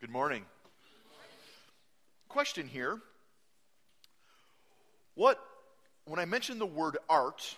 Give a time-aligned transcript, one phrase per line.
[0.00, 0.46] Good morning.
[2.30, 2.98] Question here.
[5.14, 5.38] What,
[6.06, 7.54] when I mention the word art,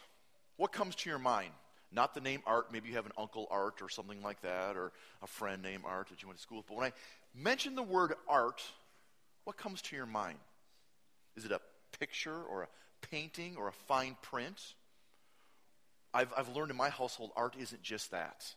[0.57, 1.51] what comes to your mind?
[1.93, 4.91] Not the name Art, maybe you have an uncle Art or something like that, or
[5.23, 6.67] a friend named Art that you went to school with.
[6.67, 6.93] But when I
[7.33, 8.61] mention the word art,
[9.45, 10.39] what comes to your mind?
[11.37, 11.61] Is it a
[12.01, 12.69] picture or a
[13.09, 14.61] painting or a fine print?
[16.13, 18.53] I've, I've learned in my household, art isn't just that.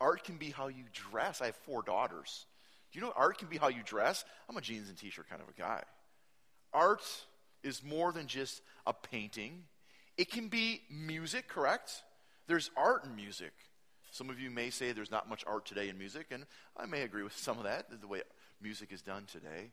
[0.00, 1.40] Art can be how you dress.
[1.40, 2.46] I have four daughters.
[2.94, 4.24] Do you know art can be how you dress?
[4.48, 5.82] I'm a jeans and t shirt kind of a guy.
[6.72, 7.02] Art
[7.64, 9.64] is more than just a painting,
[10.16, 12.04] it can be music, correct?
[12.46, 13.52] There's art in music.
[14.12, 17.02] Some of you may say there's not much art today in music, and I may
[17.02, 18.22] agree with some of that, the way
[18.62, 19.72] music is done today.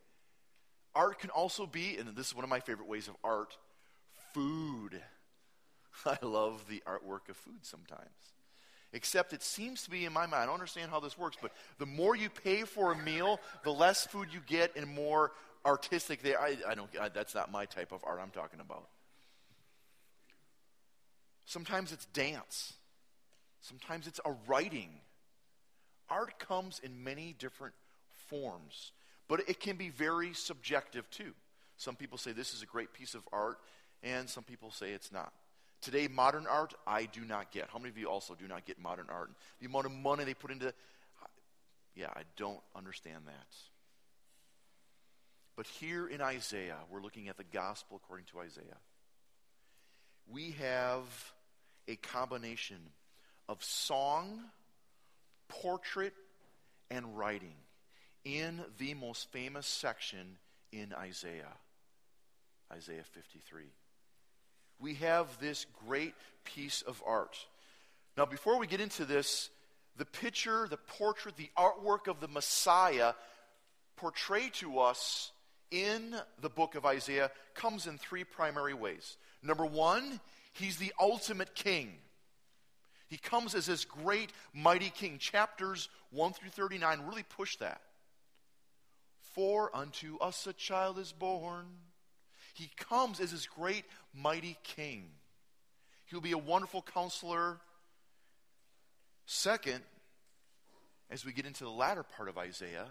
[0.96, 3.56] Art can also be, and this is one of my favorite ways of art,
[4.34, 5.00] food.
[6.08, 8.34] I love the artwork of food sometimes.
[8.94, 11.54] Except it seems to be in my mind, I don't understand how this works, but
[11.78, 15.32] the more you pay for a meal, the less food you get and more
[15.66, 18.88] artistic they I, I don't I, that's not my type of art I'm talking about.
[21.46, 22.74] Sometimes it's dance.
[23.62, 24.90] Sometimes it's a writing.
[26.10, 27.76] Art comes in many different
[28.28, 28.92] forms,
[29.28, 31.34] but it can be very subjective too.
[31.78, 33.60] Some people say this is a great piece of art,
[34.04, 35.32] and some people say it's not.
[35.82, 37.70] Today, modern art, I do not get.
[37.72, 39.32] How many of you also do not get modern art?
[39.60, 40.74] The amount of money they put into,
[41.96, 43.48] yeah, I don't understand that.
[45.56, 48.78] But here in Isaiah, we're looking at the gospel according to Isaiah.
[50.32, 51.04] We have
[51.88, 52.78] a combination
[53.50, 54.40] of song,
[55.50, 56.14] portrait,
[56.90, 57.56] and writing
[58.24, 60.38] in the most famous section
[60.72, 61.58] in Isaiah,
[62.72, 63.64] Isaiah 53.
[64.82, 67.38] We have this great piece of art.
[68.18, 69.50] Now, before we get into this,
[69.96, 73.14] the picture, the portrait, the artwork of the Messiah
[73.96, 75.32] portrayed to us
[75.70, 79.18] in the book of Isaiah comes in three primary ways.
[79.44, 80.20] Number one,
[80.54, 81.94] he's the ultimate king.
[83.08, 85.18] He comes as this great, mighty king.
[85.18, 87.82] Chapters 1 through 39 really push that.
[89.36, 91.66] For unto us a child is born.
[92.54, 95.10] He comes as this great, mighty king.
[96.06, 97.60] He'll be a wonderful counselor.
[99.26, 99.82] Second,
[101.10, 102.88] as we get into the latter part of Isaiah,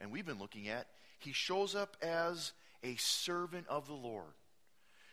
[0.00, 0.86] and we've been looking at,
[1.18, 2.52] he shows up as
[2.82, 4.32] a servant of the Lord,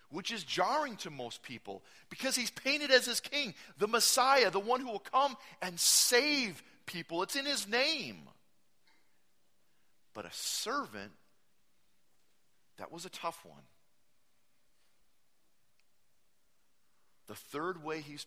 [0.10, 4.60] which is jarring to most people because he's painted as his king, the Messiah, the
[4.60, 7.24] one who will come and save people.
[7.24, 8.22] It's in his name.
[10.14, 11.12] But a servant,
[12.78, 13.64] that was a tough one.
[17.28, 18.26] The third way he's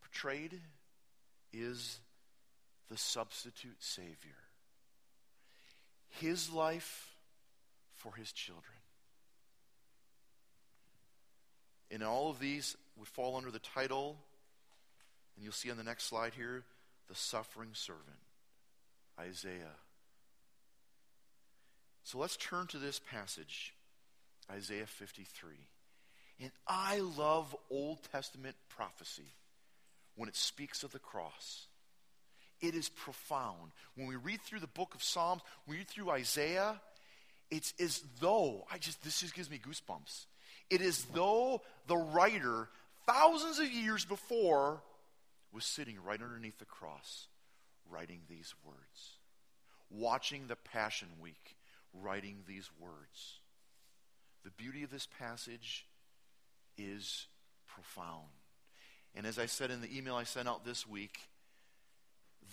[0.00, 0.58] portrayed
[1.52, 1.98] is
[2.90, 4.36] the substitute Savior.
[6.08, 7.08] His life
[7.94, 8.64] for his children.
[11.90, 14.16] And all of these would fall under the title,
[15.36, 16.64] and you'll see on the next slide here,
[17.08, 18.18] the suffering servant,
[19.20, 19.76] Isaiah.
[22.04, 23.74] So let's turn to this passage,
[24.50, 25.50] Isaiah 53.
[26.40, 29.30] And I love Old Testament prophecy
[30.16, 31.66] when it speaks of the cross.
[32.60, 33.72] It is profound.
[33.96, 36.80] When we read through the book of Psalms, we read through Isaiah,
[37.50, 40.26] it's as though, I just, this just gives me goosebumps.
[40.70, 42.68] It is though the writer,
[43.06, 44.82] thousands of years before,
[45.52, 47.26] was sitting right underneath the cross,
[47.90, 49.18] writing these words,
[49.90, 51.56] watching the Passion Week,
[51.92, 53.40] writing these words.
[54.44, 55.86] The beauty of this passage
[56.76, 57.26] is
[57.66, 58.28] profound.
[59.14, 61.18] And as I said in the email I sent out this week,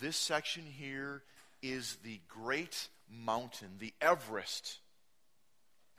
[0.00, 1.22] this section here
[1.62, 4.78] is the great mountain, the Everest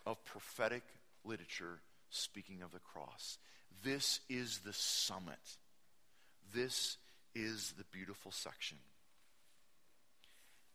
[0.06, 0.84] of prophetic
[1.24, 1.80] literature
[2.10, 3.38] speaking of the cross.
[3.84, 5.58] This is the summit.
[6.54, 6.98] This
[7.36, 8.78] is the beautiful section.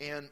[0.00, 0.28] And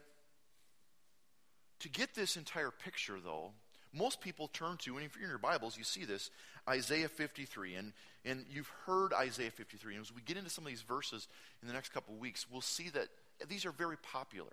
[1.79, 3.51] to get this entire picture, though,
[3.95, 6.29] most people turn to, and if you're in your Bibles, you see this,
[6.67, 7.75] Isaiah 53.
[7.75, 7.93] And,
[8.25, 9.95] and you've heard Isaiah 53.
[9.95, 11.27] And as we get into some of these verses
[11.61, 13.07] in the next couple of weeks, we'll see that
[13.47, 14.51] these are very popular.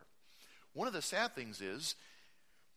[0.75, 1.97] One of the sad things is,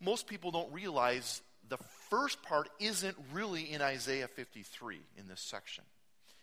[0.02, 1.78] most people don't realize the
[2.10, 5.84] first part isn't really in Isaiah 53 in this section,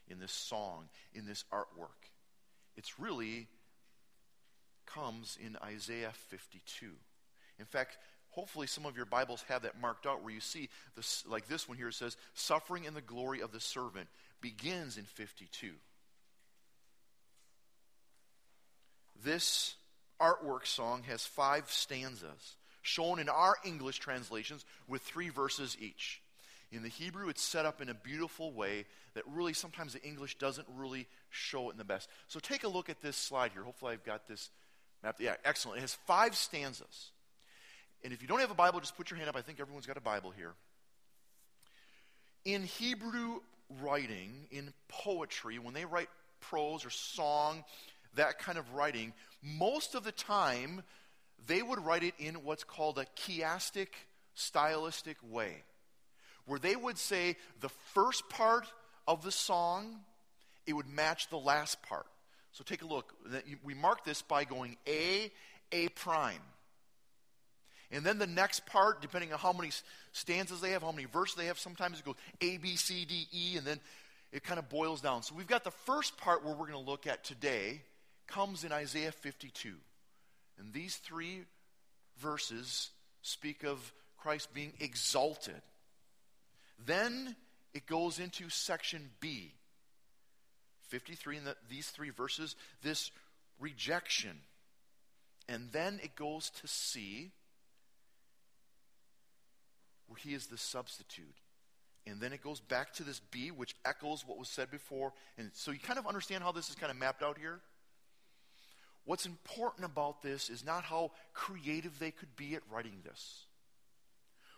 [0.09, 2.11] in this song, in this artwork.
[2.77, 3.49] It's really
[4.87, 6.87] comes in Isaiah 52.
[7.59, 7.99] In fact,
[8.32, 11.69] hopefully some of your Bibles have that marked out where you see this like this
[11.69, 14.08] one here says suffering in the glory of the servant
[14.40, 15.70] begins in 52.
[19.25, 19.76] This
[20.20, 26.20] artwork song has five stanzas, shown in our English translations with three verses each.
[26.73, 30.38] In the Hebrew, it's set up in a beautiful way that really sometimes the English
[30.38, 32.08] doesn't really show it in the best.
[32.28, 33.62] So take a look at this slide here.
[33.62, 34.50] Hopefully, I've got this
[35.02, 35.20] mapped.
[35.20, 35.78] Yeah, excellent.
[35.78, 37.12] It has five stanzas.
[38.04, 39.37] And if you don't have a Bible, just put your hand up.
[39.37, 40.52] I think everyone's got a Bible here.
[42.44, 43.40] In Hebrew
[43.81, 46.08] writing, in poetry, when they write
[46.40, 47.64] prose or song,
[48.16, 49.12] that kind of writing,
[49.43, 50.82] most of the time
[51.46, 53.88] they would write it in what's called a chiastic,
[54.34, 55.62] stylistic way,
[56.46, 58.66] where they would say the first part
[59.06, 60.00] of the song,
[60.66, 62.06] it would match the last part.
[62.52, 63.14] So take a look.
[63.64, 65.31] We mark this by going A,
[65.70, 66.43] A prime.
[67.93, 69.71] And then the next part, depending on how many
[70.12, 73.29] stanzas they have, how many verses they have, sometimes it goes A, B, C, D,
[73.33, 73.79] E, and then
[74.33, 75.23] it kind of boils down.
[75.23, 77.83] So we've got the first part where we're going to look at today
[78.27, 79.75] comes in Isaiah 52.
[80.59, 81.43] And these three
[82.19, 82.91] verses
[83.21, 85.61] speak of Christ being exalted.
[86.85, 87.37] Then
[87.75, 89.53] it goes into section B.
[90.88, 93.11] 53 in the, these three verses, this
[93.61, 94.38] rejection.
[95.49, 97.31] And then it goes to C,
[100.23, 101.37] he is the substitute.
[102.07, 105.13] And then it goes back to this B, which echoes what was said before.
[105.39, 107.61] And so you kind of understand how this is kind of mapped out here?
[109.05, 113.45] What's important about this is not how creative they could be at writing this.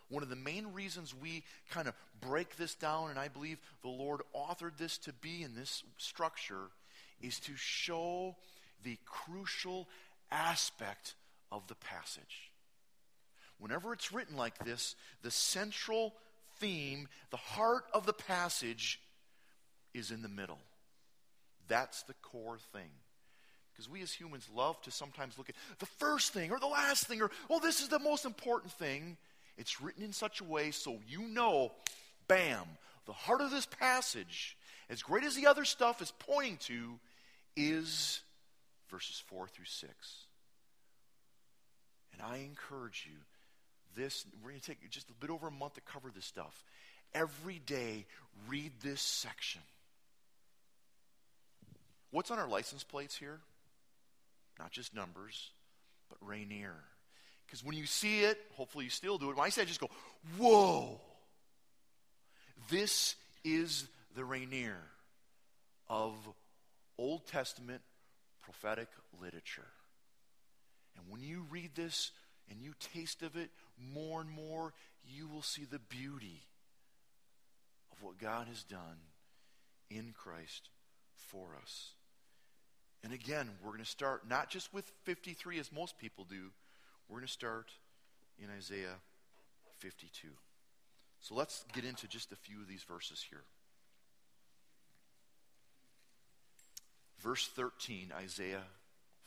[0.09, 3.89] One of the main reasons we kind of break this down, and I believe the
[3.89, 6.69] Lord authored this to be in this structure,
[7.21, 8.35] is to show
[8.83, 9.87] the crucial
[10.31, 11.15] aspect
[11.51, 12.51] of the passage.
[13.59, 16.13] Whenever it's written like this, the central
[16.59, 18.99] theme, the heart of the passage,
[19.93, 20.59] is in the middle.
[21.67, 22.91] That's the core thing.
[23.71, 27.07] Because we as humans love to sometimes look at the first thing or the last
[27.07, 29.17] thing or, oh, this is the most important thing.
[29.57, 31.71] It's written in such a way so you know,
[32.27, 32.63] bam,
[33.05, 34.57] the heart of this passage,
[34.89, 36.99] as great as the other stuff is pointing to,
[37.55, 38.21] is
[38.89, 39.91] verses 4 through 6.
[42.13, 43.17] And I encourage you
[43.95, 46.63] this, we're going to take just a bit over a month to cover this stuff.
[47.13, 48.05] Every day,
[48.47, 49.61] read this section.
[52.11, 53.39] What's on our license plates here?
[54.59, 55.51] Not just numbers,
[56.09, 56.75] but Rainier.
[57.45, 59.35] Because when you see it, hopefully you still do it.
[59.35, 59.89] When I say it, just go,
[60.37, 60.99] whoa.
[62.69, 64.77] This is the Rainier
[65.89, 66.13] of
[66.97, 67.81] Old Testament
[68.41, 68.87] prophetic
[69.21, 69.67] literature.
[70.95, 72.11] And when you read this
[72.49, 74.73] and you taste of it, more and more,
[75.05, 76.41] you will see the beauty
[77.91, 78.97] of what God has done
[79.89, 80.69] in Christ
[81.15, 81.91] for us.
[83.03, 86.51] And again, we're going to start not just with 53 as most people do,
[87.07, 87.69] we're going to start
[88.41, 88.95] in Isaiah
[89.79, 90.29] 52.
[91.21, 93.43] So let's get into just a few of these verses here.
[97.19, 98.63] Verse 13, Isaiah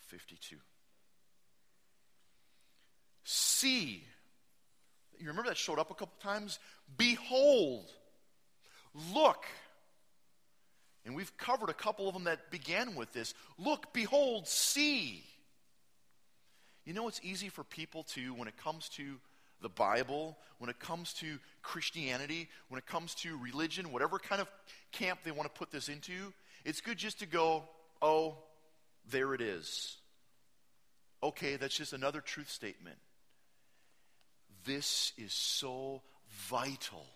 [0.06, 0.56] 52.
[3.24, 4.04] See,
[5.20, 6.58] you remember that showed up a couple times?
[6.96, 7.90] Behold,
[9.12, 9.44] look.
[11.04, 13.32] And we've covered a couple of them that began with this.
[13.58, 15.24] Look, behold, see.
[16.84, 19.16] You know, it's easy for people to, when it comes to
[19.60, 24.48] the Bible, when it comes to Christianity, when it comes to religion, whatever kind of
[24.92, 26.32] camp they want to put this into,
[26.64, 27.64] it's good just to go,
[28.00, 28.36] oh,
[29.10, 29.96] there it is.
[31.22, 32.96] Okay, that's just another truth statement.
[34.64, 36.02] This is so
[36.48, 37.06] vital,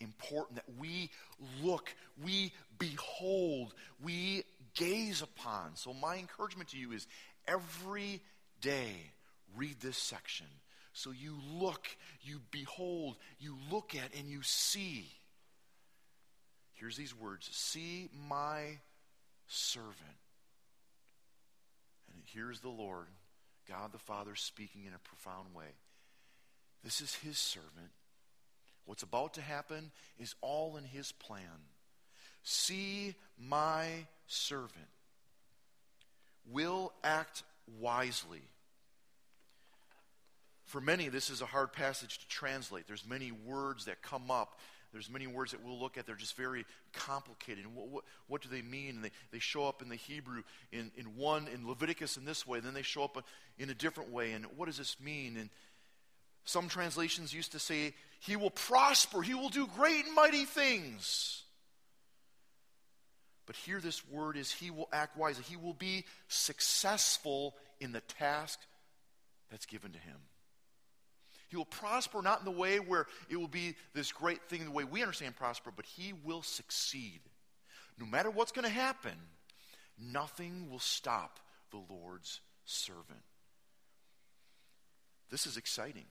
[0.00, 1.10] important that we
[1.62, 5.76] look, we behold, we gaze upon.
[5.76, 7.06] So, my encouragement to you is
[7.46, 8.20] every
[8.60, 9.12] day
[9.56, 10.46] read this section.
[10.92, 11.86] So you look,
[12.22, 15.10] you behold, you look at, and you see.
[16.72, 18.78] Here's these words See my
[19.46, 19.96] servant.
[22.12, 23.08] And here's the Lord,
[23.68, 25.66] God the Father, speaking in a profound way.
[26.86, 27.90] This is his servant.
[28.84, 29.90] What's about to happen
[30.20, 31.40] is all in his plan.
[32.44, 33.88] See, my
[34.28, 34.70] servant
[36.48, 37.42] will act
[37.80, 38.42] wisely.
[40.62, 42.86] For many, this is a hard passage to translate.
[42.86, 44.60] There's many words that come up.
[44.92, 46.06] There's many words that we'll look at.
[46.06, 47.64] They're just very complicated.
[47.64, 48.90] And what, what, what do they mean?
[48.90, 52.46] And they, they show up in the Hebrew in, in one, in Leviticus in this
[52.46, 52.60] way.
[52.60, 53.26] Then they show up
[53.58, 54.34] in a different way.
[54.34, 55.36] And what does this mean?
[55.36, 55.50] And
[56.46, 61.42] some translations used to say, He will prosper, He will do great and mighty things.
[63.44, 68.00] But here, this word is He will act wisely, He will be successful in the
[68.00, 68.58] task
[69.50, 70.16] that's given to him.
[71.48, 74.70] He will prosper not in the way where it will be this great thing, the
[74.70, 77.20] way we understand prosper, but he will succeed.
[77.98, 79.14] No matter what's going to happen,
[79.98, 81.38] nothing will stop
[81.70, 83.22] the Lord's servant.
[85.30, 86.06] This is exciting.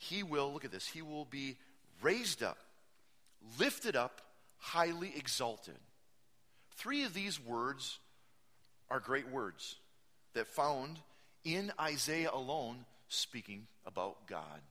[0.00, 1.58] He will, look at this, he will be
[2.00, 2.56] raised up,
[3.58, 4.22] lifted up,
[4.56, 5.76] highly exalted.
[6.76, 7.98] Three of these words
[8.90, 9.76] are great words
[10.32, 10.98] that found
[11.44, 14.62] in Isaiah alone speaking about God.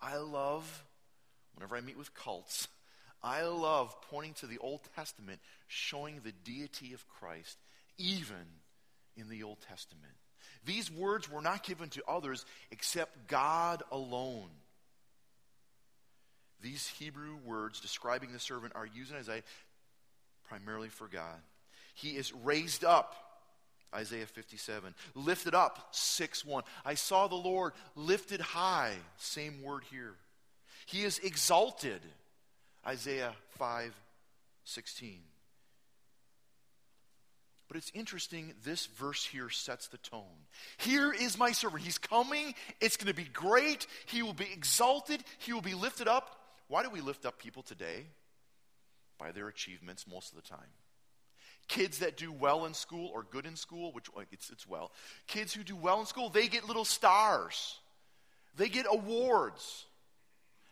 [0.00, 0.84] I love,
[1.56, 2.68] whenever I meet with cults,
[3.24, 7.58] I love pointing to the Old Testament, showing the deity of Christ,
[7.96, 8.46] even
[9.16, 10.14] in the Old Testament.
[10.68, 14.50] These words were not given to others except God alone.
[16.60, 19.44] These Hebrew words describing the servant are used in Isaiah
[20.46, 21.40] primarily for God.
[21.94, 23.14] He is raised up,
[23.94, 24.94] Isaiah 57.
[25.14, 26.62] Lifted up, 6 1.
[26.84, 30.16] I saw the Lord lifted high, same word here.
[30.84, 32.02] He is exalted,
[32.86, 33.98] Isaiah 5
[34.64, 35.20] 16.
[37.68, 40.22] But it's interesting, this verse here sets the tone.
[40.78, 41.82] Here is my servant.
[41.82, 42.54] He's coming.
[42.80, 43.86] It's going to be great.
[44.06, 45.22] He will be exalted.
[45.38, 46.34] He will be lifted up.
[46.68, 48.06] Why do we lift up people today?
[49.18, 50.58] By their achievements most of the time.
[51.68, 54.90] Kids that do well in school or good in school, which it's, it's well.
[55.26, 57.78] Kids who do well in school, they get little stars.
[58.56, 59.84] They get awards.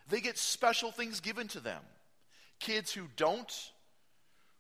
[0.08, 1.82] They get special things given to them.
[2.58, 3.52] Kids who don't,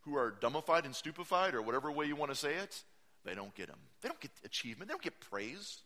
[0.06, 2.82] who are dumbified and stupefied, or whatever way you want to say it,
[3.24, 3.78] they don't get them.
[4.00, 4.88] They don't get achievement.
[4.88, 5.80] They don't get praise.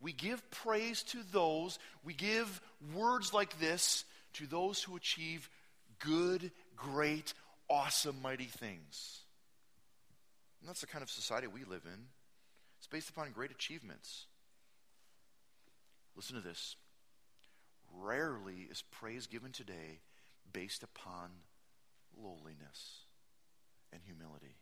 [0.00, 2.60] We give praise to those, we give
[2.94, 5.48] words like this to those who achieve
[6.00, 7.32] good, great,
[7.70, 9.20] awesome, mighty things.
[10.60, 11.98] And that's the kind of society we live in.
[12.78, 14.26] It's based upon great achievements.
[16.14, 16.76] Listen to this.
[17.94, 20.00] Rarely is praise given today
[20.52, 21.30] based upon
[22.22, 23.05] lowliness
[23.92, 24.56] and humility.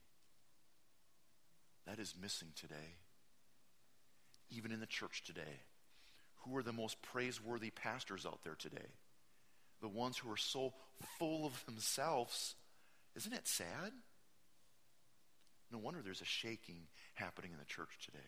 [1.87, 2.97] That is missing today.
[4.51, 5.61] Even in the church today.
[6.45, 8.89] Who are the most praiseworthy pastors out there today?
[9.81, 10.73] The ones who are so
[11.19, 12.55] full of themselves.
[13.17, 13.93] Isn't it sad?
[15.73, 18.19] No wonder there's a shaking happening in the church today.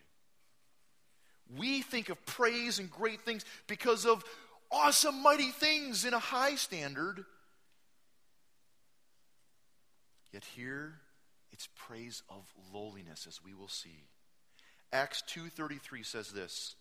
[1.57, 4.23] We think of praise and great things because of
[4.71, 7.23] awesome, mighty things in a high standard.
[10.37, 10.93] Yet here
[11.51, 14.03] it's praise of lowliness as we will see.
[14.93, 16.75] Acts 2:33 says this.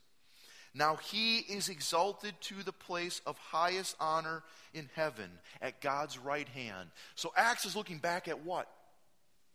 [0.75, 4.45] Now he is exalted to the place of highest honor
[4.75, 6.91] in heaven at God's right hand.
[7.15, 8.71] So Acts is looking back at what?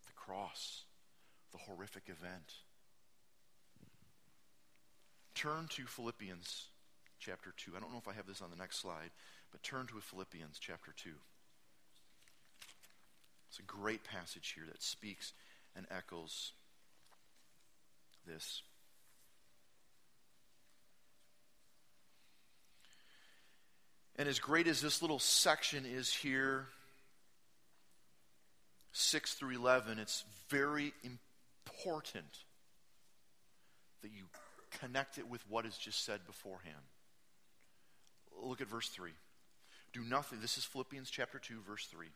[0.06, 0.82] The cross,
[1.52, 2.54] the horrific event.
[5.36, 6.66] Turn to Philippians
[7.20, 7.76] chapter 2.
[7.76, 9.12] I don't know if I have this on the next slide,
[9.52, 11.10] but turn to Philippians chapter 2.
[13.52, 15.34] It's a great passage here that speaks
[15.76, 16.52] and echoes
[18.26, 18.62] this.
[24.16, 26.68] And as great as this little section is here,
[28.92, 32.24] 6 through 11, it's very important
[34.00, 34.24] that you
[34.80, 36.74] connect it with what is just said beforehand.
[38.42, 39.10] Look at verse 3.
[39.92, 42.06] Do nothing, this is Philippians chapter 2, verse 3.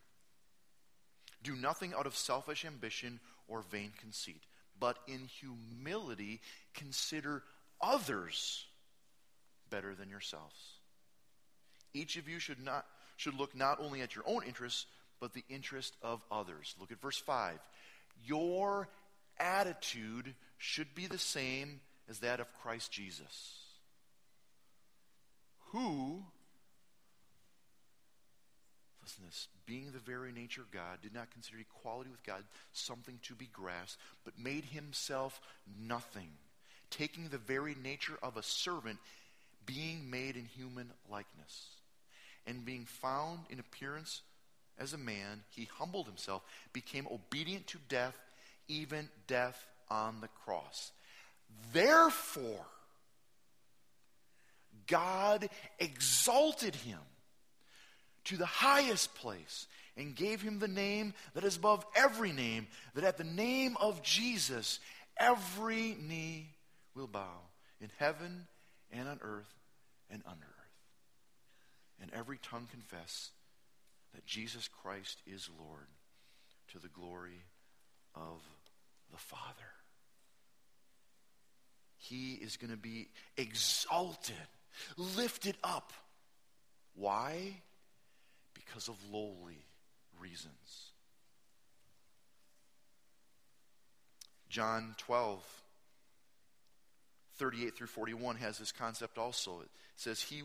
[1.46, 4.42] Do nothing out of selfish ambition or vain conceit,
[4.80, 6.40] but in humility
[6.74, 7.44] consider
[7.80, 8.64] others
[9.70, 10.56] better than yourselves.
[11.94, 12.84] Each of you should not
[13.16, 14.86] should look not only at your own interests,
[15.20, 16.74] but the interest of others.
[16.80, 17.60] Look at verse 5.
[18.24, 18.88] Your
[19.38, 23.60] attitude should be the same as that of Christ Jesus,
[25.70, 26.24] who
[29.66, 33.48] Being the very nature of God, did not consider equality with God something to be
[33.52, 35.40] grasped, but made himself
[35.86, 36.28] nothing,
[36.90, 38.98] taking the very nature of a servant,
[39.64, 41.68] being made in human likeness.
[42.46, 44.22] And being found in appearance
[44.78, 48.16] as a man, he humbled himself, became obedient to death,
[48.68, 50.92] even death on the cross.
[51.72, 52.66] Therefore,
[54.86, 55.48] God
[55.78, 56.98] exalted him
[58.26, 59.66] to the highest place
[59.96, 64.02] and gave him the name that is above every name, that at the name of
[64.02, 64.78] Jesus
[65.18, 66.50] every knee
[66.94, 67.40] will bow
[67.80, 68.46] in heaven
[68.92, 69.52] and on earth
[70.10, 72.02] and under earth.
[72.02, 73.30] And every tongue confess
[74.14, 75.86] that Jesus Christ is Lord
[76.72, 77.44] to the glory
[78.14, 78.42] of
[79.10, 79.72] the Father.
[82.08, 84.34] he is going to be exalted,
[84.96, 85.92] lifted up.
[86.94, 87.56] Why?
[88.66, 89.64] Because of lowly
[90.20, 90.90] reasons.
[94.48, 95.44] John 12,
[97.36, 99.60] 38 through 41 has this concept also.
[99.60, 100.42] It says, He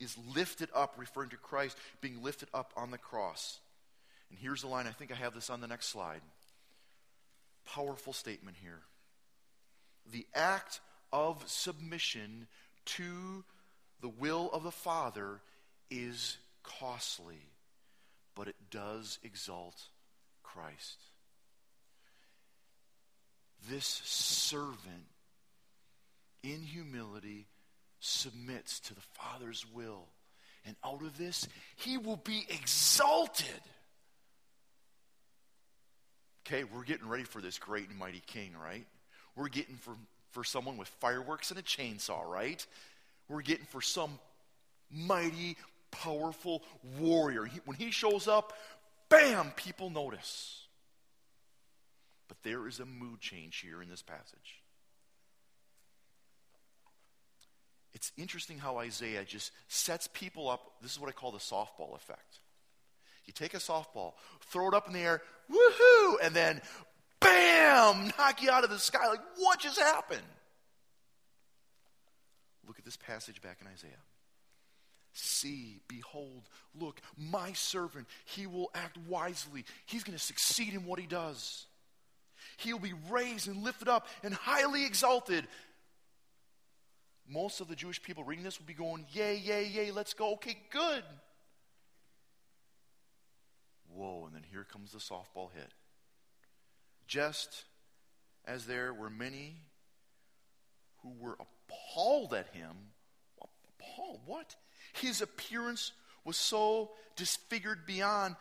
[0.00, 3.58] is lifted up, referring to Christ being lifted up on the cross.
[4.30, 4.86] And here's the line.
[4.86, 6.22] I think I have this on the next slide.
[7.66, 8.80] Powerful statement here.
[10.10, 10.80] The act
[11.12, 12.48] of submission
[12.84, 13.44] to
[14.00, 15.40] the will of the Father
[15.90, 17.38] is costly,
[18.34, 19.80] but it does exalt
[20.42, 20.98] Christ.
[23.70, 25.06] This servant,
[26.42, 27.46] in humility,
[28.00, 30.06] submits to the Father's will.
[30.66, 31.46] And out of this,
[31.76, 33.46] he will be exalted.
[36.46, 38.84] Okay, we're getting ready for this great and mighty king, right?
[39.36, 39.94] We're getting for,
[40.32, 42.64] for someone with fireworks and a chainsaw, right?
[43.28, 44.18] We're getting for some
[44.90, 45.56] mighty,
[45.92, 46.62] powerful
[46.98, 47.44] warrior.
[47.44, 48.52] He, when he shows up,
[49.08, 50.66] bam, people notice.
[52.26, 54.62] But there is a mood change here in this passage.
[57.94, 60.72] It's interesting how Isaiah just sets people up.
[60.80, 62.40] This is what I call the softball effect.
[63.26, 64.14] You take a softball,
[64.46, 66.60] throw it up in the air, woohoo, and then
[67.20, 69.06] bam, knock you out of the sky.
[69.06, 70.22] Like, what just happened?
[72.66, 73.92] Look at this passage back in Isaiah.
[75.12, 79.64] See, behold, look, my servant, he will act wisely.
[79.84, 81.66] He's going to succeed in what he does.
[82.56, 85.46] He will be raised and lifted up and highly exalted.
[87.28, 90.32] Most of the Jewish people reading this will be going, Yay, yay, yay, let's go.
[90.34, 91.04] Okay, good.
[93.94, 95.72] Whoa, and then here comes the softball hit.
[97.06, 97.64] Just
[98.46, 99.56] as there were many
[101.02, 102.76] who were appalled at him.
[103.82, 104.20] Appalled?
[104.26, 104.54] What?
[104.92, 105.92] His appearance
[106.24, 108.36] was so disfigured beyond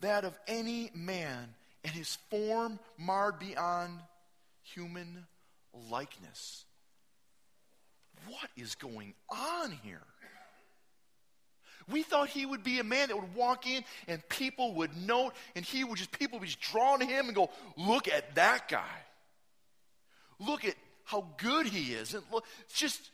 [0.00, 3.98] that of any man, and his form marred beyond
[4.62, 5.26] human
[5.90, 6.64] likeness.
[8.26, 10.02] What is going on here?
[11.90, 15.32] We thought he would be a man that would walk in and people would note,
[15.56, 18.68] and he would just, people would just drawn to him and go, look at that
[18.68, 18.84] guy.
[20.38, 20.74] Look at
[21.04, 22.12] how good he is.
[22.12, 23.10] And look, just,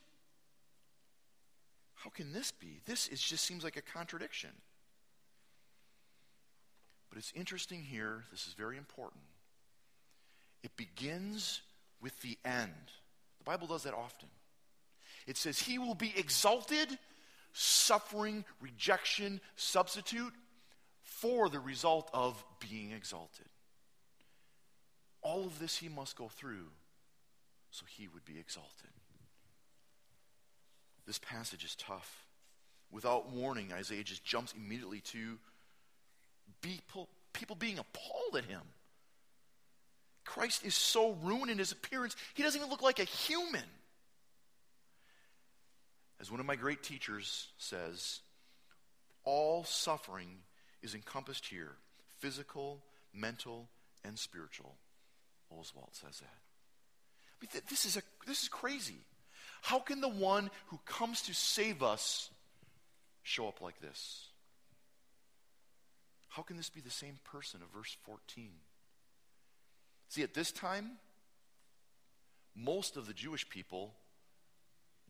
[2.05, 2.81] how can this be?
[2.85, 4.51] This is, just seems like a contradiction.
[7.09, 9.23] But it's interesting here, this is very important.
[10.63, 11.63] It begins
[12.03, 12.73] with the end.
[13.39, 14.29] The Bible does that often.
[15.27, 16.99] It says, He will be exalted
[17.55, 20.33] suffering, rejection, substitute
[21.03, 23.47] for the result of being exalted.
[25.23, 26.67] All of this he must go through
[27.71, 28.91] so he would be exalted.
[31.07, 32.25] This passage is tough.
[32.91, 35.39] Without warning, Isaiah just jumps immediately to
[36.63, 38.63] people, people being appalled at him.
[40.25, 43.65] Christ is so ruined in his appearance, he doesn't even look like a human.
[46.21, 48.21] As one of my great teachers says,
[49.25, 50.39] all suffering
[50.83, 51.73] is encompassed here
[52.21, 53.69] physical, mental,
[54.05, 54.77] and spiritual.
[55.51, 56.39] Oswald says that.
[57.29, 59.05] I mean, th- this, is a, this is crazy.
[59.65, 62.29] How can the one who comes to save us
[63.23, 64.27] show up like this?
[66.29, 68.51] How can this be the same person of verse 14?
[70.11, 70.99] See, at this time,
[72.55, 73.95] most of the Jewish people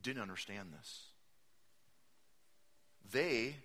[0.01, 1.03] didn't understand this.
[3.11, 3.57] They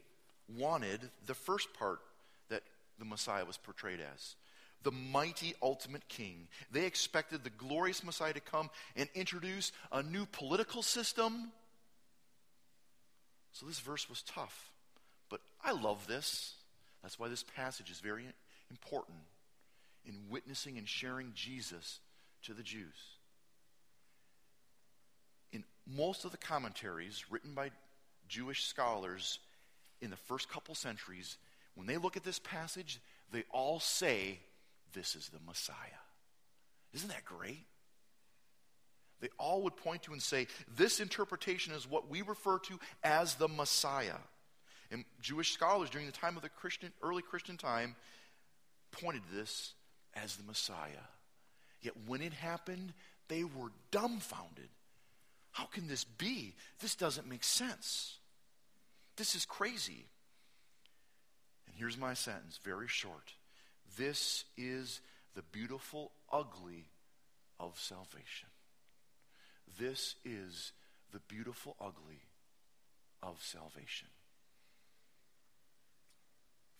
[0.57, 1.99] wanted the first part
[2.49, 2.63] that
[2.97, 4.35] the Messiah was portrayed as
[4.83, 6.47] the mighty ultimate king.
[6.71, 11.51] They expected the glorious Messiah to come and introduce a new political system.
[13.51, 14.71] So this verse was tough.
[15.29, 16.53] But I love this.
[17.01, 18.25] That's why this passage is very
[18.69, 19.17] important
[20.05, 21.99] in witnessing and sharing Jesus
[22.43, 23.17] to the Jews
[25.51, 27.71] In most of the commentaries written by
[28.27, 29.39] Jewish scholars
[30.01, 31.37] in the first couple centuries,
[31.75, 32.99] when they look at this passage,
[33.31, 34.39] they all say,
[34.93, 35.75] This is the Messiah.
[36.93, 37.65] Isn't that great?
[39.21, 43.35] They all would point to and say, This interpretation is what we refer to as
[43.35, 44.17] the Messiah.
[44.91, 47.95] And Jewish scholars during the time of the Christian, early Christian time
[48.91, 49.73] pointed to this
[50.15, 51.05] as the Messiah.
[51.81, 52.93] Yet when it happened,
[53.27, 54.69] they were dumbfounded
[55.51, 56.55] how can this be?
[56.79, 58.17] This doesn't make sense.
[59.17, 60.05] This is crazy.
[61.67, 63.33] And here's my sentence, very short.
[63.97, 65.01] This is
[65.35, 66.89] the beautiful ugly
[67.59, 68.49] of salvation.
[69.79, 70.71] This is
[71.11, 72.21] the beautiful ugly
[73.21, 74.07] of salvation.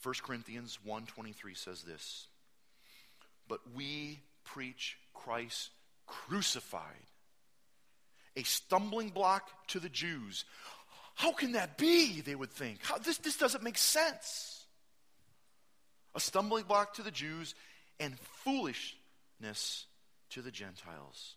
[0.02, 2.28] 1 Corinthians 1:23 says this,
[3.48, 5.72] "But we preach Christ
[6.06, 7.06] crucified,
[8.36, 10.46] a stumbling block to the Jews."
[11.16, 12.22] How can that be?
[12.22, 12.82] They would think.
[12.82, 14.59] How, this, this doesn't make sense.
[16.16, 17.56] A stumbling block to the Jews
[18.00, 19.86] and foolishness
[20.32, 21.36] to the Gentiles.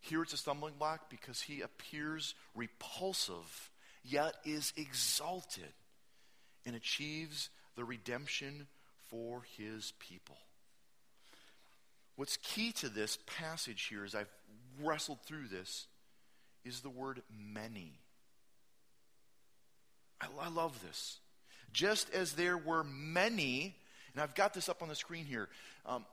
[0.00, 3.70] Here it's a stumbling block because he appears repulsive,
[4.04, 5.72] yet is exalted
[6.64, 8.66] and achieves the redemption
[9.08, 10.36] for his people.
[12.16, 14.30] What's key to this passage here, as I've
[14.82, 15.86] wrestled through this,
[16.64, 18.00] is the word many.
[20.20, 21.18] I, I love this.
[21.72, 23.76] Just as there were many,
[24.12, 25.48] and I've got this up on the screen here,
[25.86, 26.04] um,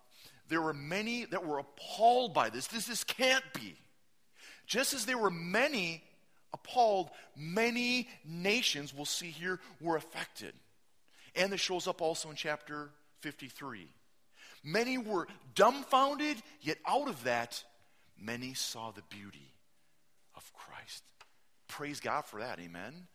[0.47, 2.67] there were many that were appalled by this.
[2.67, 3.75] This, this can't be.
[4.67, 6.03] Just as there were many
[6.53, 10.53] appalled, many nations, we'll see here, were affected.
[11.35, 12.89] And this shows up also in chapter
[13.21, 13.87] 53.
[14.63, 17.63] Many were dumbfounded, yet out of that,
[18.19, 19.53] many saw the beauty
[20.35, 21.03] of Christ.
[21.67, 23.07] Praise God for that, amen.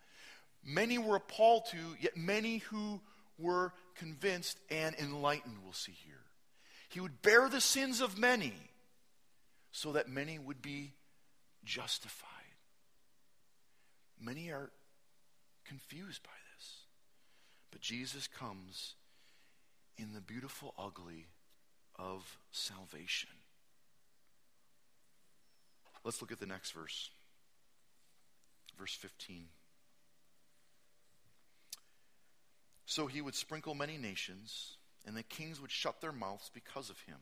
[0.64, 3.01] Many were appalled to, yet many who
[3.38, 6.20] were convinced and enlightened, we'll see here.
[6.88, 8.53] He would bear the sins of many
[9.73, 10.92] so that many would be
[11.64, 12.27] justified.
[14.20, 14.70] Many are
[15.64, 16.73] confused by this.
[17.70, 18.94] But Jesus comes
[19.96, 21.27] in the beautiful ugly
[21.96, 23.31] of salvation.
[26.05, 27.11] Let's look at the next verse.
[28.79, 29.46] Verse 15.
[32.90, 34.76] So he would sprinkle many nations,
[35.07, 37.18] and the kings would shut their mouths because of him.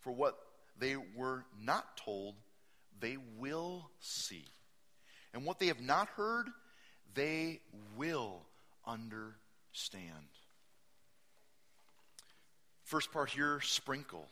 [0.00, 0.36] For what
[0.80, 2.34] they were not told,
[2.98, 4.44] they will see.
[5.32, 6.48] And what they have not heard,
[7.14, 7.60] they
[7.96, 8.40] will
[8.84, 10.26] understand.
[12.82, 14.26] First part here, sprinkle.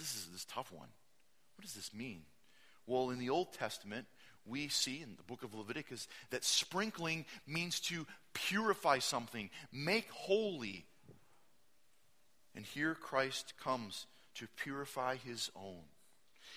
[0.00, 0.88] This is this tough one.
[1.54, 2.22] What does this mean?
[2.88, 4.06] Well, in the Old Testament,
[4.48, 10.84] we see in the book of Leviticus that sprinkling means to purify something, make holy.
[12.54, 14.06] And here Christ comes
[14.36, 15.82] to purify his own.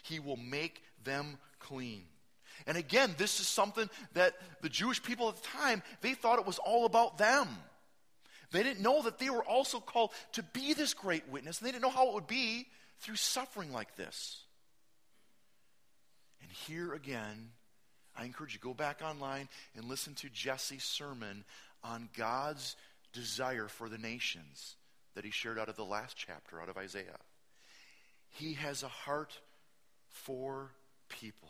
[0.04, 2.04] He will make them clean.
[2.68, 6.46] And again, this is something that the Jewish people at the time, they thought it
[6.46, 7.48] was all about them.
[8.52, 11.72] They didn't know that they were also called to be this great witness, and they
[11.72, 12.68] didn't know how it would be
[13.00, 14.44] through suffering like this.
[16.42, 17.52] And here again,
[18.18, 21.44] I encourage you go back online and listen to Jesse's sermon
[21.84, 22.76] on God's
[23.14, 24.76] desire for the nations
[25.16, 27.18] that he shared out of the last chapter out of Isaiah.
[28.30, 29.40] He has a heart
[30.08, 30.72] for
[31.10, 31.50] people.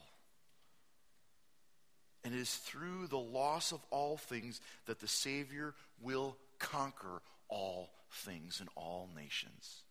[2.24, 7.90] And it is through the loss of all things that the Savior will conquer all
[8.12, 9.82] things and all nations.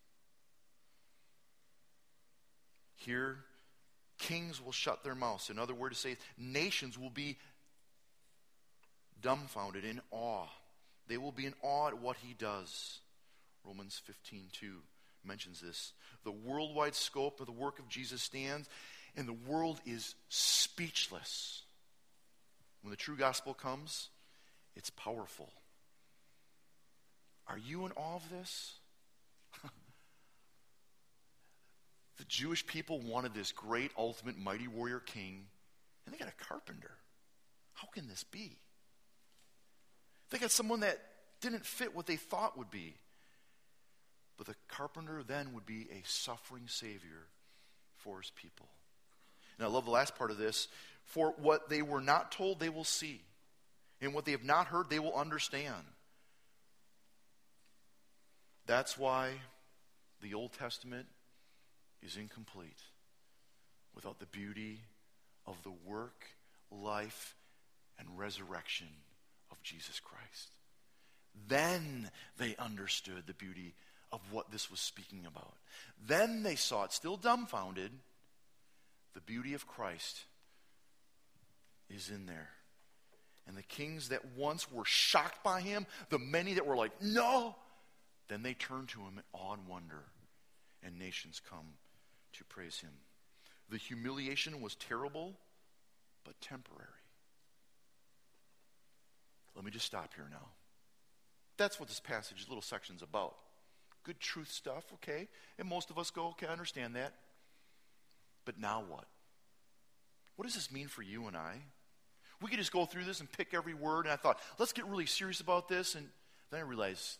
[2.94, 3.38] Here,
[4.20, 5.50] kings will shut their mouths.
[5.50, 7.36] Another word to say, nations will be
[9.20, 10.46] dumbfounded in awe.
[11.08, 13.00] They will be in awe at what he does.
[13.64, 14.74] Romans 15 2
[15.24, 15.92] mentions this.
[16.24, 18.68] The worldwide scope of the work of Jesus stands,
[19.16, 21.62] and the world is speechless.
[22.82, 24.08] When the true gospel comes,
[24.76, 25.50] it's powerful.
[27.46, 28.74] Are you in awe of this?
[32.20, 35.46] the Jewish people wanted this great, ultimate, mighty warrior king,
[36.04, 36.90] and they got a carpenter.
[37.72, 38.58] How can this be?
[40.28, 41.00] They got someone that
[41.40, 42.94] didn't fit what they thought would be.
[44.36, 47.26] But the carpenter then would be a suffering Savior
[47.96, 48.68] for his people.
[49.56, 50.68] And I love the last part of this.
[51.04, 53.22] For what they were not told, they will see.
[54.02, 55.84] And what they have not heard, they will understand.
[58.66, 59.30] That's why
[60.20, 61.06] the Old Testament
[62.02, 62.82] is incomplete
[63.94, 64.80] without the beauty
[65.46, 66.26] of the work,
[66.70, 67.34] life,
[67.98, 68.88] and resurrection
[69.50, 70.50] of Jesus Christ.
[71.48, 73.74] Then they understood the beauty
[74.12, 75.54] of what this was speaking about.
[76.06, 77.90] Then they saw it, still dumbfounded,
[79.14, 80.20] the beauty of Christ
[81.88, 82.50] is in there.
[83.46, 87.56] And the kings that once were shocked by him, the many that were like, no,
[88.28, 90.02] then they turn to him in awe and wonder,
[90.84, 91.66] and nations come
[92.34, 92.90] to praise him.
[93.68, 95.34] The humiliation was terrible,
[96.24, 96.86] but temporary.
[99.54, 100.48] Let me just stop here now.
[101.56, 103.34] That's what this passage, little section's about.
[104.04, 105.28] Good truth stuff, okay?
[105.58, 107.12] And most of us go, okay, I understand that.
[108.44, 109.04] But now what?
[110.40, 111.56] what does this mean for you and I?
[112.40, 114.06] We could just go through this and pick every word.
[114.06, 115.94] And I thought, let's get really serious about this.
[115.94, 116.08] And
[116.50, 117.18] then I realized,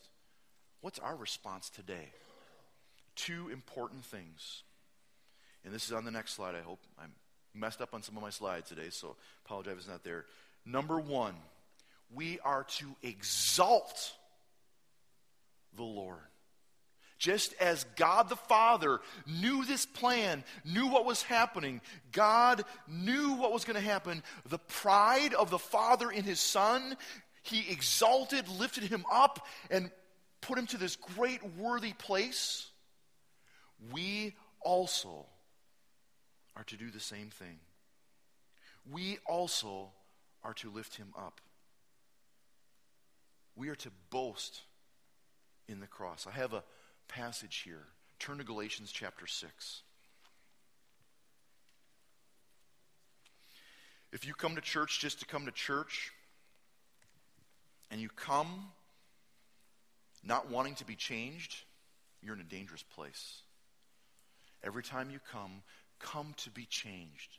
[0.81, 2.13] what's our response today?
[3.15, 4.63] Two important things.
[5.63, 6.79] And this is on the next slide, I hope.
[6.99, 7.11] I'm
[7.53, 10.25] messed up on some of my slides today, so apologize if it's not there.
[10.65, 11.35] Number one,
[12.13, 14.13] we are to exalt
[15.75, 16.19] the Lord.
[17.17, 21.79] Just as God the Father knew this plan, knew what was happening,
[22.11, 24.23] God knew what was going to happen.
[24.49, 26.97] The pride of the Father in his Son,
[27.43, 29.91] he exalted, lifted him up, and
[30.41, 32.67] put him to this great worthy place.
[33.91, 35.27] We also
[36.61, 37.57] are to do the same thing.
[38.91, 39.89] We also
[40.43, 41.41] are to lift him up.
[43.55, 44.61] We are to boast
[45.67, 46.27] in the cross.
[46.27, 46.63] I have a
[47.07, 47.87] passage here.
[48.19, 49.81] Turn to Galatians chapter 6.
[54.11, 56.11] If you come to church just to come to church,
[57.89, 58.65] and you come
[60.23, 61.55] not wanting to be changed,
[62.21, 63.41] you're in a dangerous place.
[64.63, 65.63] Every time you come,
[66.01, 67.37] come to be changed.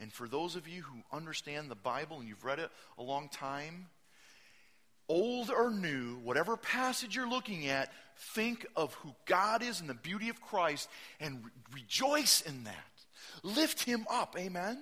[0.00, 3.28] And for those of you who understand the Bible and you've read it a long
[3.28, 3.86] time,
[5.08, 9.94] old or new, whatever passage you're looking at, think of who God is and the
[9.94, 10.88] beauty of Christ
[11.20, 12.74] and re- rejoice in that.
[13.42, 14.36] Lift him up.
[14.38, 14.78] Amen.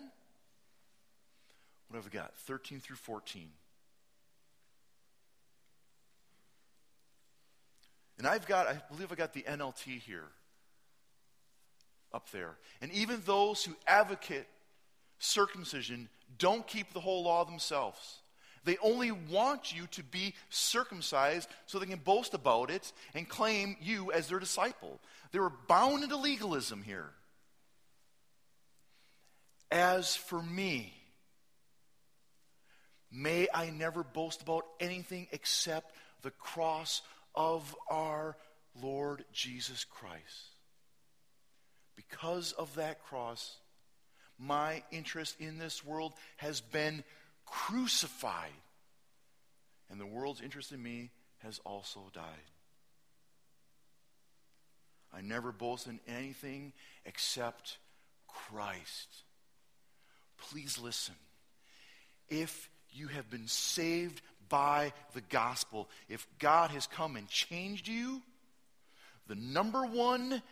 [1.88, 2.34] What have we got?
[2.38, 3.48] 13 through 14.
[8.18, 10.28] And I've got, I believe I got the NLT here
[12.14, 12.56] up there.
[12.80, 14.46] And even those who advocate
[15.18, 18.18] circumcision don't keep the whole law themselves.
[18.64, 23.76] They only want you to be circumcised so they can boast about it and claim
[23.80, 25.00] you as their disciple.
[25.32, 27.10] They were bound into legalism here.
[29.70, 30.92] As for me,
[33.10, 37.02] may I never boast about anything except the cross
[37.34, 38.36] of our
[38.80, 40.51] Lord Jesus Christ.
[41.96, 43.56] Because of that cross,
[44.38, 47.04] my interest in this world has been
[47.46, 48.50] crucified.
[49.90, 52.24] And the world's interest in me has also died.
[55.12, 56.72] I never boast in anything
[57.04, 57.76] except
[58.26, 59.08] Christ.
[60.38, 61.14] Please listen.
[62.30, 68.22] If you have been saved by the gospel, if God has come and changed you,
[69.28, 70.42] the number one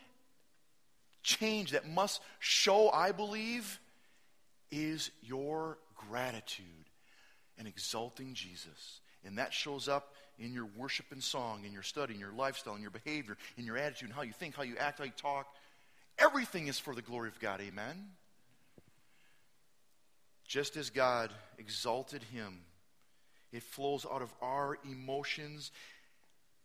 [1.23, 3.79] change that must show, I believe,
[4.71, 5.79] is your
[6.09, 6.67] gratitude
[7.59, 9.01] and exalting Jesus.
[9.25, 12.75] And that shows up in your worship and song, in your study, in your lifestyle,
[12.75, 15.13] in your behavior, in your attitude, in how you think, how you act, how you
[15.17, 15.47] talk.
[16.19, 17.61] Everything is for the glory of God.
[17.61, 18.11] Amen.
[20.47, 22.61] Just as God exalted him,
[23.53, 25.71] it flows out of our emotions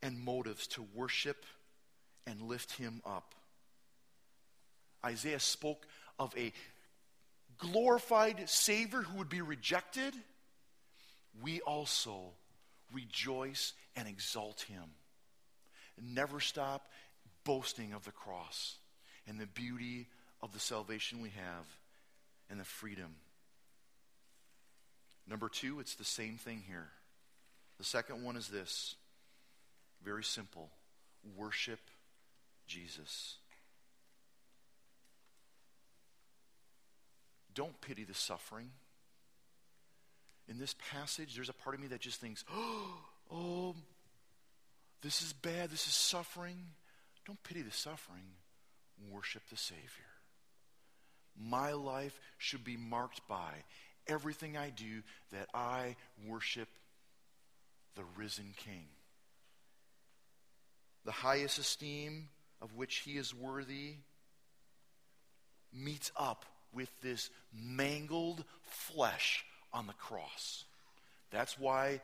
[0.02, 1.46] and motives to worship
[2.26, 3.36] and lift him up.
[5.06, 5.86] Isaiah spoke
[6.20, 6.52] of a
[7.58, 10.14] glorified Savior who would be rejected,
[11.42, 12.32] we also
[12.94, 14.84] rejoice and exalt him.
[16.02, 16.92] never stop
[17.46, 18.76] boasting of the cross
[19.28, 20.08] and the beauty
[20.42, 21.66] of the salvation we have
[22.50, 23.16] and the freedom.
[25.28, 26.90] Number two, it's the same thing here.
[27.78, 28.96] The second one is this
[30.04, 30.70] very simple
[31.36, 31.80] worship
[32.68, 33.38] Jesus.
[37.56, 38.70] Don't pity the suffering.
[40.48, 42.44] In this passage, there's a part of me that just thinks,
[43.32, 43.76] oh,
[45.02, 46.58] this is bad, this is suffering.
[47.26, 48.36] Don't pity the suffering.
[49.10, 49.82] Worship the Savior.
[51.38, 53.64] My life should be marked by
[54.08, 55.96] everything I do that I
[56.28, 56.70] worship
[57.96, 58.86] the risen King.
[61.06, 62.30] The highest esteem
[62.62, 63.96] of which he is worthy
[65.74, 70.66] meets up with this mangled flesh on the cross.
[71.32, 72.02] That's why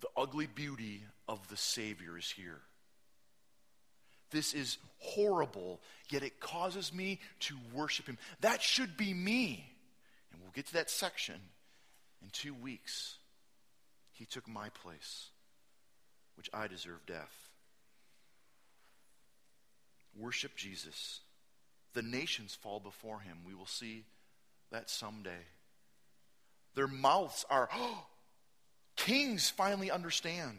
[0.00, 2.60] the ugly beauty of the Savior is here.
[4.30, 8.18] This is horrible, yet it causes me to worship Him.
[8.40, 9.64] That should be me.
[10.32, 11.36] And we'll get to that section
[12.22, 13.16] in two weeks.
[14.12, 15.28] He took my place,
[16.36, 17.50] which I deserve death.
[20.18, 21.20] Worship Jesus.
[21.96, 23.38] The nations fall before him.
[23.46, 24.04] We will see
[24.70, 25.46] that someday.
[26.74, 28.04] Their mouths are, oh,
[28.96, 30.58] kings finally understand.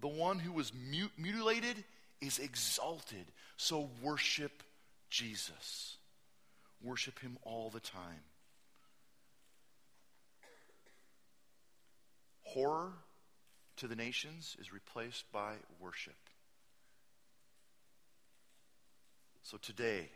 [0.00, 1.84] The one who was mut- mutilated
[2.20, 3.26] is exalted.
[3.56, 4.64] So worship
[5.08, 5.98] Jesus.
[6.82, 8.24] Worship him all the time.
[12.42, 12.90] Horror
[13.76, 16.16] to the nations is replaced by worship.
[19.48, 20.08] So today,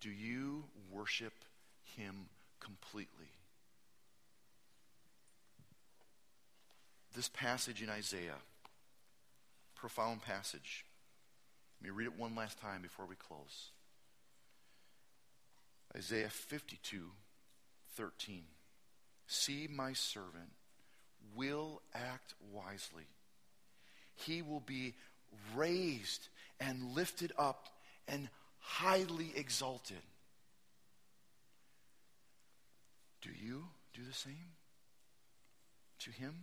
[0.00, 1.32] do you worship
[1.96, 2.26] him
[2.60, 3.26] completely?
[7.16, 8.38] This passage in Isaiah,
[9.74, 10.84] profound passage.
[11.80, 13.70] Let me read it one last time before we close.
[15.96, 17.06] Isaiah 52,
[17.96, 18.42] 13.
[19.26, 20.52] See, my servant
[21.34, 23.08] will act wisely.
[24.14, 24.94] He will be
[25.56, 26.28] raised
[26.60, 27.70] and lifted up
[28.08, 30.02] and highly exalted.
[33.20, 34.56] Do you do the same
[36.00, 36.34] to him?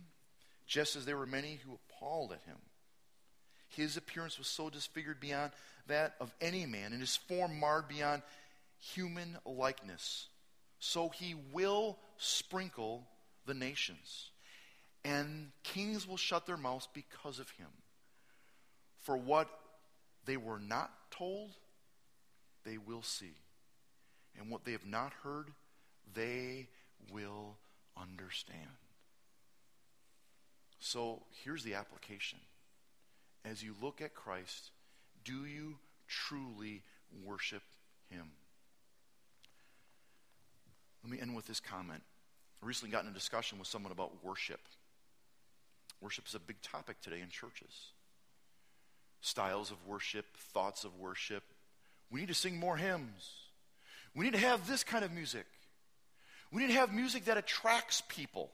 [0.66, 2.56] Just as there were many who appalled at him.
[3.68, 5.52] His appearance was so disfigured beyond
[5.88, 8.22] that of any man, and his form marred beyond
[8.78, 10.28] human likeness.
[10.78, 13.06] So he will sprinkle
[13.44, 14.30] the nations,
[15.04, 17.68] and kings will shut their mouths because of him.
[19.02, 19.48] For what
[20.26, 21.50] they were not told,
[22.64, 23.34] they will see.
[24.38, 25.50] And what they have not heard,
[26.14, 26.68] they
[27.10, 27.56] will
[27.96, 28.60] understand.
[30.78, 32.38] So here's the application.
[33.44, 34.70] As you look at Christ,
[35.24, 35.76] do you
[36.08, 36.82] truly
[37.24, 37.62] worship
[38.10, 38.30] him?
[41.02, 42.02] Let me end with this comment.
[42.62, 44.60] I recently got in a discussion with someone about worship.
[46.00, 47.92] Worship is a big topic today in churches.
[49.26, 51.42] Styles of worship, thoughts of worship.
[52.12, 53.32] We need to sing more hymns.
[54.14, 55.46] We need to have this kind of music.
[56.52, 58.52] We need to have music that attracts people.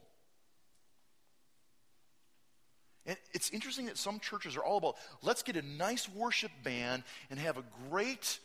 [3.05, 7.03] And it's interesting that some churches are all about let's get a nice worship band
[7.29, 8.39] and have a great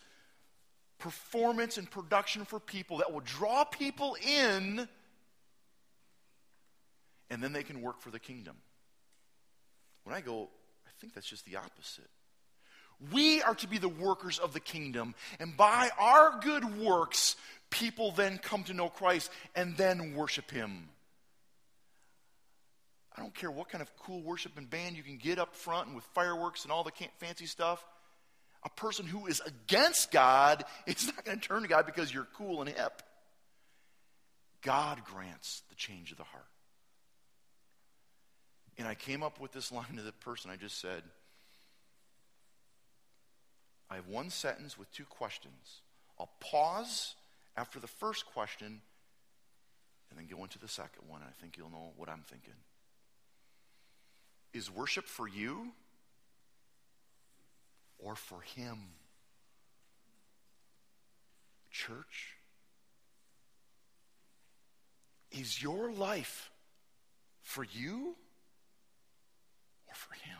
[0.99, 4.85] performance and production for people that will draw people in,
[7.29, 8.57] and then they can work for the kingdom.
[10.03, 10.49] When I go,
[10.85, 12.09] I think that's just the opposite.
[13.11, 17.35] We are to be the workers of the kingdom, and by our good works,
[17.69, 20.89] people then come to know Christ and then worship Him.
[23.15, 25.87] I don't care what kind of cool worship and band you can get up front
[25.87, 27.83] and with fireworks and all the fancy stuff
[28.63, 32.27] a person who is against God is not going to turn to God because you're
[32.35, 33.01] cool and hip.
[34.61, 36.43] God grants the change of the heart.
[38.77, 40.51] And I came up with this line to the person.
[40.51, 41.01] I just said,
[43.89, 45.81] I have one sentence with two questions.
[46.19, 47.15] I'll pause
[47.55, 48.81] after the first question
[50.09, 51.21] and then go into the second one.
[51.21, 52.53] I think you'll know what I'm thinking.
[54.53, 55.71] Is worship for you
[57.99, 58.77] or for Him.
[61.71, 62.35] Church,
[65.31, 66.49] is your life
[67.41, 68.15] for you
[69.87, 70.37] or for Him?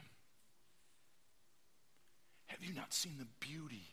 [2.58, 3.86] Have you not seen the beauty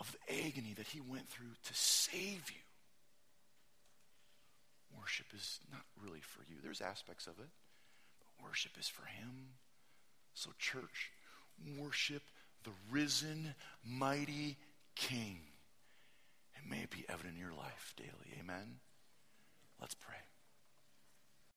[0.00, 2.62] of the agony that He went through to save you?
[4.98, 6.56] Worship is not really for you.
[6.62, 7.48] There's aspects of it,
[8.18, 9.50] but worship is for Him.
[10.34, 11.12] So, church,
[11.78, 12.22] worship
[12.64, 13.54] the risen,
[13.84, 14.56] mighty
[14.96, 15.38] King.
[16.56, 18.40] And may it be evident in your life daily.
[18.40, 18.80] Amen.
[19.80, 20.16] Let's pray.